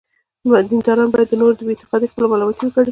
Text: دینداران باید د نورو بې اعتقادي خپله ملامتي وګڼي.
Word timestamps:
دینداران 0.69 1.09
باید 1.11 1.27
د 1.29 1.33
نورو 1.39 1.55
بې 1.67 1.71
اعتقادي 1.73 2.07
خپله 2.11 2.25
ملامتي 2.31 2.61
وګڼي. 2.65 2.79